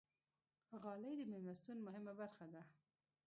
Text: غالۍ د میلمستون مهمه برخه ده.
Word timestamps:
غالۍ 0.81 1.13
د 1.17 1.21
میلمستون 1.31 1.77
مهمه 1.87 2.13
برخه 2.19 2.45
ده. 2.53 2.61